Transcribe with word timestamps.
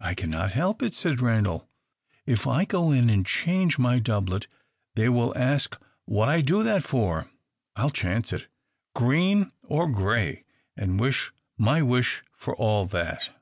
"I 0.00 0.14
cannot 0.14 0.52
help 0.52 0.82
it," 0.82 0.94
said 0.94 1.20
Randal. 1.20 1.68
"If 2.24 2.46
I 2.46 2.64
go 2.64 2.92
in 2.92 3.10
and 3.10 3.26
change 3.26 3.78
my 3.78 3.98
doublet, 3.98 4.46
they 4.94 5.10
will 5.10 5.36
ask 5.36 5.76
what 6.06 6.30
I 6.30 6.40
do 6.40 6.62
that 6.62 6.82
for. 6.82 7.30
I 7.76 7.82
'll 7.84 7.90
chance 7.90 8.32
it, 8.32 8.46
green 8.94 9.52
or 9.64 9.86
grey, 9.86 10.44
and 10.78 10.98
wish 10.98 11.30
my 11.58 11.82
wish 11.82 12.22
for 12.34 12.56
all 12.56 12.86
that." 12.86 13.36